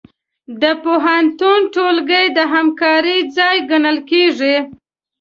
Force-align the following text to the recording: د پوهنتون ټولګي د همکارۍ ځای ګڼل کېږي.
د 0.61 0.63
پوهنتون 0.83 1.59
ټولګي 1.73 2.25
د 2.37 2.39
همکارۍ 2.53 3.19
ځای 3.37 3.57
ګڼل 3.69 3.97
کېږي. 4.11 4.55